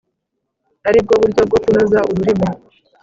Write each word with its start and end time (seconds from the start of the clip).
ari 0.87 0.99
bwo 1.03 1.13
buryo 1.21 1.41
bwo 1.47 1.57
kunoza 1.63 1.99
ururimi, 2.11 2.49